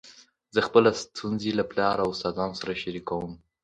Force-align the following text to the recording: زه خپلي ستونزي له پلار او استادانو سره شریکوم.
زه 0.53 0.59
خپلي 0.67 0.91
ستونزي 1.03 1.51
له 1.59 1.63
پلار 1.71 1.95
او 2.03 2.09
استادانو 2.13 2.59
سره 2.61 2.73
شریکوم. 2.81 3.31